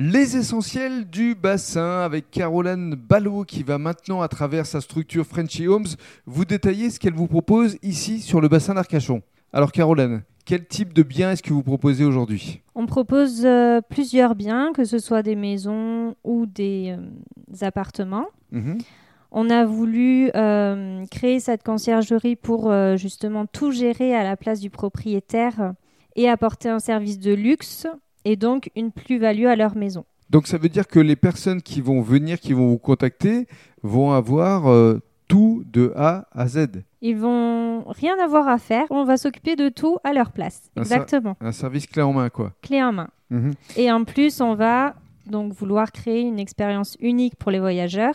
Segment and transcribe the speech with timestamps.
[0.00, 5.66] Les essentiels du bassin avec Caroline Ballot qui va maintenant à travers sa structure Frenchy
[5.66, 5.88] Homes
[6.24, 9.22] vous détailler ce qu'elle vous propose ici sur le bassin d'Arcachon.
[9.52, 12.62] Alors Caroline, quel type de biens est-ce que vous proposez aujourd'hui?
[12.76, 18.28] On propose euh, plusieurs biens, que ce soit des maisons ou des euh, appartements.
[18.52, 18.78] Mhm.
[19.32, 24.70] On a voulu euh, créer cette conciergerie pour justement tout gérer à la place du
[24.70, 25.74] propriétaire
[26.14, 27.88] et apporter un service de luxe
[28.24, 30.04] et donc une plus-value à leur maison.
[30.30, 33.46] Donc ça veut dire que les personnes qui vont venir, qui vont vous contacter,
[33.82, 36.68] vont avoir euh, tout de A à Z.
[37.00, 40.70] Ils vont rien avoir à faire, on va s'occuper de tout à leur place.
[40.76, 42.52] Exactement, Un service clé en main quoi.
[42.62, 43.08] clé en main.
[43.30, 43.52] Mhm.
[43.76, 44.94] Et en plus, on va
[45.26, 48.14] donc vouloir créer une expérience unique pour les voyageurs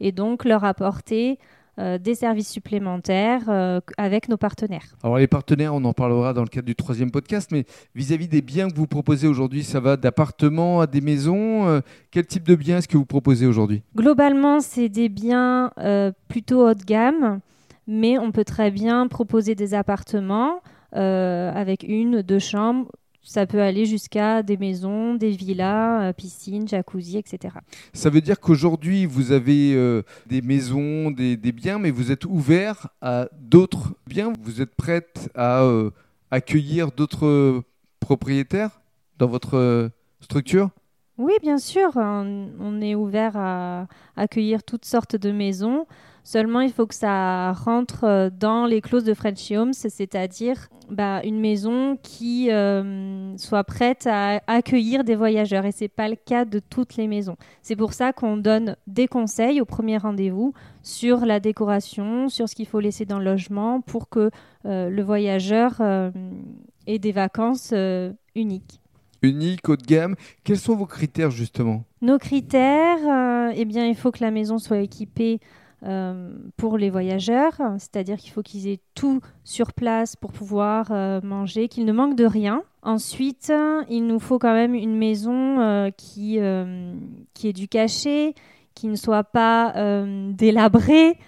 [0.00, 1.38] et donc leur apporter
[1.80, 4.84] euh, des services supplémentaires euh, avec nos partenaires.
[5.02, 8.42] Alors les partenaires, on en parlera dans le cadre du troisième podcast, mais vis-à-vis des
[8.42, 11.66] biens que vous proposez aujourd'hui, ça va d'appartements à des maisons.
[11.68, 11.80] euh,
[12.10, 13.82] quel type de biens est-ce que vous proposez aujourd'hui?
[13.96, 15.70] Globalement, c'est des biens
[16.28, 17.40] plutôt haut de gamme,
[17.86, 20.60] mais on peut très bien proposer des appartements
[20.92, 22.90] avec une, deux chambres.
[23.22, 27.54] Ça peut aller jusqu'à des maisons, des villas, euh, piscines, jacuzzi, etc.
[27.92, 32.88] Ça veut dire qu'aujourd'hui, vous avez euh, des maisons, des, biens, mais vous êtes ouvert
[33.02, 34.32] à d'autres biens.
[34.42, 35.90] Vous êtes prête à euh,
[36.30, 37.62] accueillir d'autres
[38.00, 38.80] propriétaires
[39.18, 39.90] dans votre
[40.20, 40.70] structure?
[41.20, 45.84] Oui, bien sûr, on, on est ouvert à accueillir toutes sortes de maisons.
[46.24, 51.20] Seulement, il faut que ça rentre euh, dans les clauses de Frenchy Homes, c'est-à-dire bah,
[51.22, 55.66] une maison qui euh, soit prête à accueillir des voyageurs.
[55.66, 57.36] Et ce n'est pas le cas de toutes les maisons.
[57.60, 62.54] C'est pour ça qu'on donne des conseils au premier rendez-vous sur la décoration, sur ce
[62.54, 64.30] qu'il faut laisser dans le logement pour que
[64.64, 65.82] euh, le voyageur
[66.86, 67.74] ait des vacances
[68.34, 68.80] uniques.
[69.22, 70.14] Unique, haut de gamme.
[70.44, 71.84] Quels sont vos critères justement?
[72.02, 75.40] Nos critères, euh, eh bien, il faut que la maison soit équipée
[75.82, 81.20] euh, pour les voyageurs, c'est-à-dire qu'il faut qu'ils aient tout sur place pour pouvoir euh,
[81.22, 82.62] manger, qu'ils ne manquent de rien.
[82.82, 83.52] Ensuite,
[83.90, 86.38] il nous faut quand même une maison qui,
[87.34, 88.34] qui ait du cachet,
[88.74, 89.74] qui ne soit pas
[90.32, 91.18] délabrée.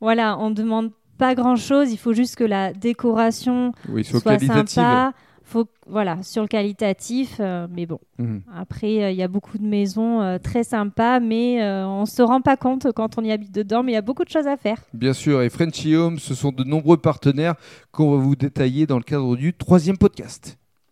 [0.00, 4.64] Voilà, on ne demande pas grand-chose, il faut juste que la décoration Oui, soit qualitative.
[4.66, 5.12] sympa.
[5.44, 7.98] Faut, voilà, sur le qualitatif, euh, mais bon.
[8.18, 8.42] Mhm.
[8.54, 12.22] Après, euh, il y a beaucoup de maisons euh, très sympas, mais on ne se
[12.22, 14.46] rend pas compte quand on y habite dedans, mais il y a beaucoup de choses
[14.46, 14.78] à faire.
[14.94, 17.54] Bien sûr, et Frenchy Home, ce sont de nombreux partenaires
[17.90, 20.58] qu'on va vous détailler dans le cadre du troisième podcast.